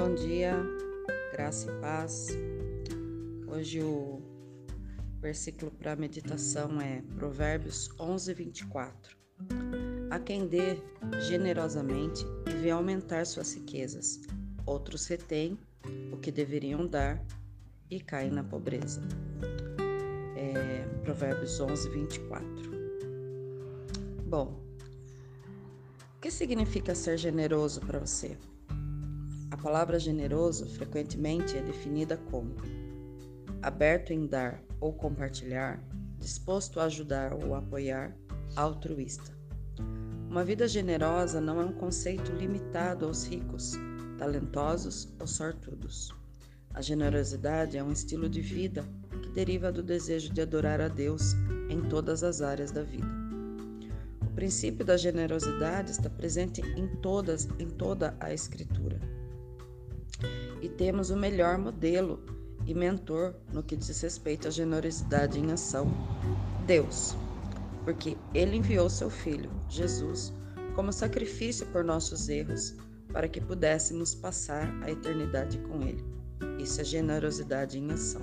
[0.00, 0.56] Bom dia,
[1.30, 2.28] graça e paz.
[3.46, 4.22] Hoje o
[5.20, 9.14] versículo para meditação é Provérbios 11, 24.
[10.10, 10.78] A quem dê
[11.28, 14.22] generosamente e vê aumentar suas riquezas,
[14.64, 15.58] outros retém
[16.10, 17.22] o que deveriam dar
[17.90, 19.02] e caem na pobreza.
[20.34, 22.46] É, provérbios 11, 24.
[24.24, 24.64] Bom,
[26.16, 28.38] o que significa ser generoso para você?
[29.62, 32.54] Palavra generoso frequentemente é definida como
[33.60, 35.84] aberto em dar ou compartilhar,
[36.18, 38.16] disposto a ajudar ou apoiar,
[38.56, 39.38] altruísta.
[40.30, 43.74] Uma vida generosa não é um conceito limitado aos ricos,
[44.16, 46.08] talentosos ou sortudos.
[46.72, 48.82] A generosidade é um estilo de vida
[49.22, 51.34] que deriva do desejo de adorar a Deus
[51.68, 53.08] em todas as áreas da vida.
[54.22, 59.19] O princípio da generosidade está presente em todas em toda a escritura.
[60.60, 62.22] E temos o melhor modelo
[62.66, 65.90] e mentor no que diz respeito à generosidade em ação,
[66.66, 67.16] Deus,
[67.84, 70.32] porque ele enviou seu filho, Jesus,
[70.74, 72.76] como sacrifício por nossos erros,
[73.12, 76.04] para que pudéssemos passar a eternidade com ele.
[76.58, 78.22] Isso é generosidade em ação.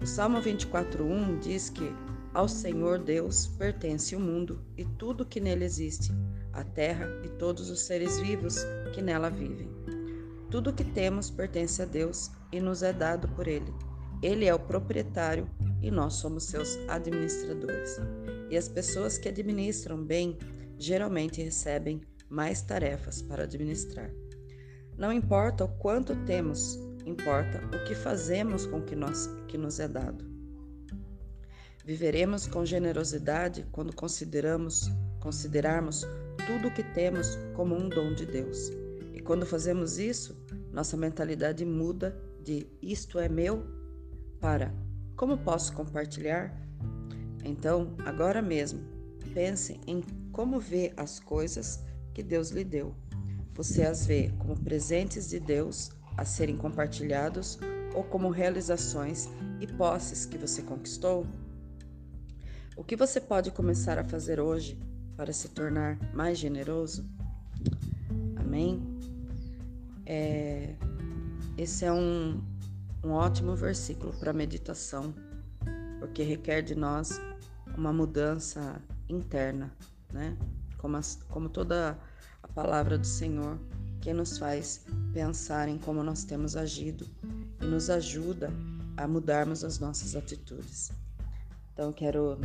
[0.00, 1.94] O Salmo 24:1 diz que
[2.32, 6.12] ao Senhor Deus pertence o mundo e tudo que nele existe,
[6.52, 8.56] a terra e todos os seres vivos
[8.94, 9.68] que nela vivem.
[10.50, 13.72] Tudo que temos pertence a Deus e nos é dado por Ele.
[14.20, 15.48] Ele é o proprietário
[15.80, 17.98] e nós somos seus administradores.
[18.50, 20.36] E as pessoas que administram bem
[20.76, 24.10] geralmente recebem mais tarefas para administrar.
[24.98, 29.78] Não importa o quanto temos, importa o que fazemos com o que, nós, que nos
[29.78, 30.28] é dado.
[31.84, 34.90] Viveremos com generosidade quando consideramos,
[35.20, 36.06] considerarmos
[36.46, 38.79] tudo o que temos como um dom de Deus.
[39.20, 40.34] E quando fazemos isso,
[40.72, 43.66] nossa mentalidade muda de isto é meu
[44.40, 44.72] para
[45.14, 46.58] como posso compartilhar?
[47.44, 48.80] Então, agora mesmo,
[49.34, 50.00] pense em
[50.32, 52.94] como vê as coisas que Deus lhe deu.
[53.52, 57.58] Você as vê como presentes de Deus a serem compartilhados
[57.94, 59.28] ou como realizações
[59.60, 61.26] e posses que você conquistou?
[62.74, 64.80] O que você pode começar a fazer hoje
[65.14, 67.06] para se tornar mais generoso?
[68.38, 68.89] Amém?
[70.12, 70.74] É,
[71.56, 72.42] esse é um,
[73.04, 75.14] um ótimo versículo para meditação,
[76.00, 77.20] porque requer de nós
[77.78, 79.72] uma mudança interna,
[80.12, 80.36] né?
[80.78, 81.96] Como, as, como toda
[82.42, 83.56] a palavra do Senhor,
[84.00, 87.06] que nos faz pensar em como nós temos agido
[87.62, 88.50] e nos ajuda
[88.96, 90.90] a mudarmos as nossas atitudes.
[91.72, 92.36] Então, quero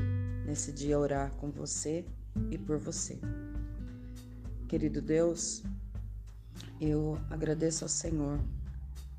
[0.46, 2.06] nesse dia orar com você
[2.52, 3.20] e por você.
[4.68, 5.64] Querido Deus,
[6.80, 8.40] eu agradeço ao Senhor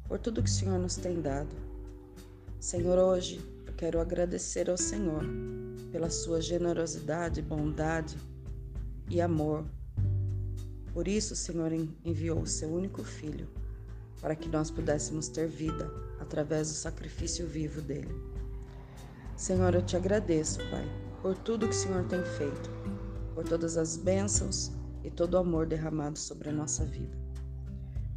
[0.04, 1.54] por tudo que o Senhor nos tem dado.
[2.60, 5.24] Senhor, hoje eu quero agradecer ao Senhor
[5.90, 8.16] pela sua generosidade, bondade
[9.08, 9.64] e amor.
[10.92, 11.72] Por isso, o Senhor
[12.04, 13.48] enviou o seu único filho
[14.20, 15.90] para que nós pudéssemos ter vida
[16.20, 18.14] através do sacrifício vivo dele.
[19.36, 20.84] Senhor, eu te agradeço, Pai,
[21.20, 22.70] por tudo que o Senhor tem feito,
[23.34, 24.72] por todas as bênçãos
[25.04, 27.25] e todo o amor derramado sobre a nossa vida.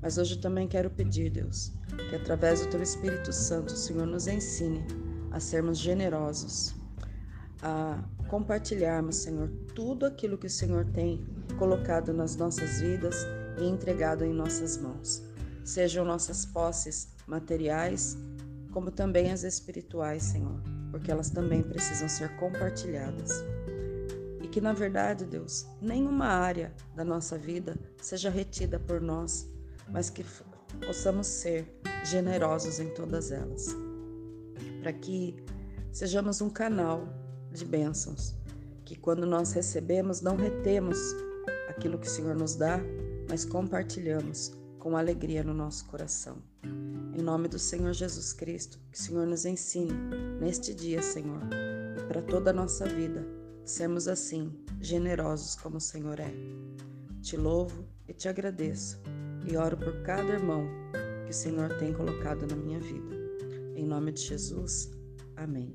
[0.01, 1.73] Mas hoje também quero pedir, Deus,
[2.09, 4.85] que através do Teu Espírito Santo, o Senhor nos ensine
[5.31, 6.73] a sermos generosos,
[7.61, 11.25] a compartilharmos, Senhor, tudo aquilo que o Senhor tem
[11.57, 13.27] colocado nas nossas vidas
[13.59, 15.21] e entregado em nossas mãos.
[15.65, 18.17] Sejam nossas posses materiais,
[18.71, 20.61] como também as espirituais, Senhor,
[20.91, 23.43] porque elas também precisam ser compartilhadas.
[24.41, 29.47] E que, na verdade, Deus, nenhuma área da nossa vida seja retida por nós
[29.91, 30.23] mas que
[30.85, 31.67] possamos ser
[32.05, 33.75] generosos em todas elas,
[34.81, 35.35] para que
[35.91, 37.07] sejamos um canal
[37.51, 38.35] de bênçãos,
[38.85, 40.97] que quando nós recebemos, não retemos
[41.67, 42.79] aquilo que o Senhor nos dá,
[43.29, 46.37] mas compartilhamos com alegria no nosso coração.
[46.63, 49.93] Em nome do Senhor Jesus Cristo, que o Senhor nos ensine
[50.39, 51.41] neste dia, Senhor,
[51.97, 53.27] e para toda a nossa vida,
[53.65, 56.33] sermos assim, generosos como o Senhor é.
[57.21, 58.99] Te louvo e te agradeço
[59.47, 60.67] e oro por cada irmão
[61.25, 63.15] que o Senhor tem colocado na minha vida.
[63.75, 64.91] Em nome de Jesus,
[65.35, 65.73] amém.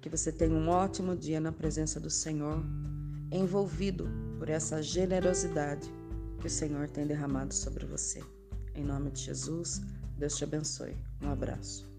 [0.00, 2.64] Que você tenha um ótimo dia na presença do Senhor,
[3.30, 4.08] envolvido
[4.38, 5.88] por essa generosidade
[6.40, 8.22] que o Senhor tem derramado sobre você.
[8.74, 9.80] Em nome de Jesus,
[10.18, 10.96] Deus te abençoe.
[11.22, 11.91] Um abraço.